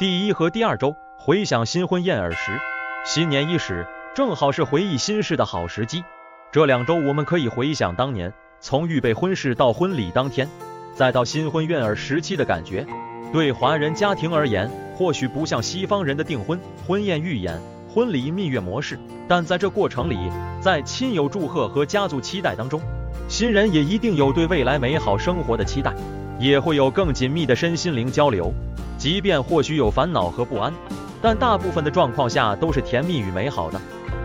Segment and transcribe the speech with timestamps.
[0.00, 2.58] 第一和第二周回想新婚燕尔时，
[3.04, 6.02] 新年伊始，正好是回忆新事的好时机。
[6.50, 10.48] 这两周我们可以回想当年，从预备婚事到婚礼当天，
[10.94, 12.86] 再到新婚燕尔时期的感觉。
[13.30, 17.60] 对华人家庭而言，或许不像西方人的订婚、婚宴预演、
[17.92, 20.16] 婚礼蜜月模式，但在这过程里，
[20.62, 22.80] 在亲友祝贺和家族期待当中，
[23.28, 25.94] 新人也一定有对未来美好生活的期待，
[26.38, 28.50] 也会有更紧密的身心灵交流。
[29.00, 30.70] 即便或许有烦恼和不安，
[31.22, 33.80] 但大部分的状况下都是甜蜜与美好的。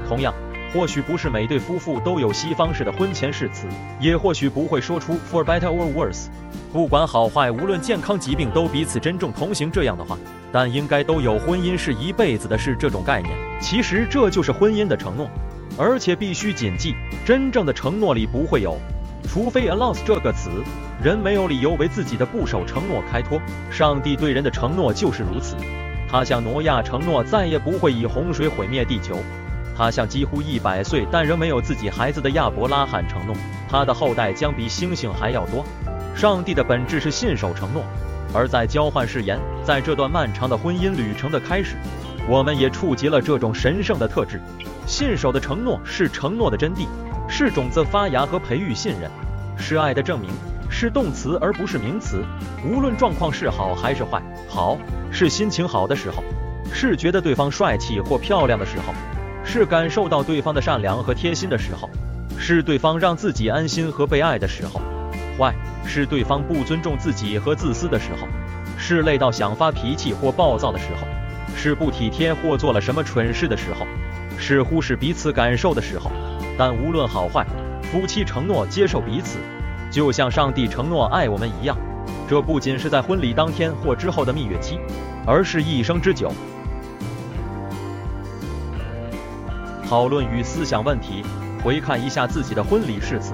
[0.06, 0.34] 同样，
[0.74, 3.68] 或许不是每对夫妇都有西方式的婚前誓词，
[4.02, 6.26] 也或许不会说出 for better or worse，
[6.74, 10.18] 不管好坏，无论健康疾病都彼此珍重同行这样的话，
[10.52, 13.34] 但应该都有婚姻是一辈子的事这种概念。
[13.62, 15.30] 其实这就是婚姻的承诺，
[15.78, 18.78] 而且必须谨记，真正的承诺里不会有。
[19.26, 20.50] 除非 allows 这个词，
[21.04, 23.42] 人没有理由为自己的不守承诺开脱。
[23.70, 25.56] 上帝对人的承诺就是如此。
[26.10, 29.18] 他向挪亚承诺再也不会以洪水毁灭地球。
[29.78, 33.36] 他向几乎一百岁但仍没有自己孩子的亚伯拉罕承诺，
[33.70, 35.66] 他的后代将比星星还要多。
[36.16, 37.84] 上帝的本质是信守承诺，
[38.34, 41.76] 而在交换誓言，在这段漫长的婚姻旅程的开始，
[42.30, 44.40] 我们也触及了这种神圣的特质。
[44.86, 46.88] 信守的承诺是承诺的真谛。
[47.28, 49.10] 是种子发芽和培育信任，
[49.58, 50.30] 是爱的证明，
[50.70, 52.24] 是动词而不是名词。
[52.66, 54.78] 无论状况是好还是坏，好
[55.12, 56.24] 是心情好的时候，
[56.72, 58.94] 是觉得对方帅气或漂亮的时候，
[59.44, 61.90] 是感受到对方的善良和贴心的时候，
[62.38, 64.80] 是对方让自己安心和被爱的时候。
[65.38, 65.54] 坏
[65.84, 68.28] 是对方不尊重自己和自私的时候，
[68.78, 71.06] 是累到想发脾气或暴躁的时候，
[71.58, 73.86] 是不体贴或做了什么蠢事的时候，
[74.38, 76.10] 是忽视彼此感受的时候。
[76.58, 77.46] 但无论好坏，
[77.92, 79.38] 夫妻承诺接受彼此，
[79.92, 81.78] 就像上帝承诺爱我们一样。
[82.28, 84.80] 这不仅是在婚礼当天或之后的蜜月期，
[85.26, 86.32] 而是一生之久。
[89.88, 91.24] 讨论与思想问题，
[91.64, 93.34] 回看一下自己的婚礼誓词，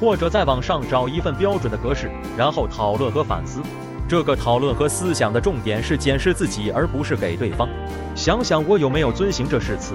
[0.00, 3.60] 或者在网上找一份标准的格式，然后讨论和反思。
[4.08, 7.68] 这个讨论和思想的重点是检视自己，而不是给对方。
[8.14, 9.94] 想想我有没有遵行这誓词，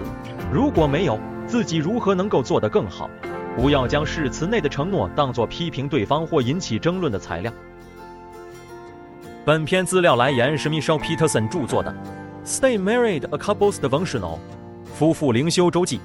[0.51, 1.19] 如果没有。
[1.55, 3.09] 自己如何能够做得更好？
[3.55, 7.53] 不要将誓词内的承诺当作批评对方或引起争论的材料。
[9.45, 11.95] 本篇资料来源是 Michelle Peterson 著作的
[12.45, 14.19] 《Stay Married: A Couple's Devotional》
[14.93, 16.01] 夫妇灵修周记。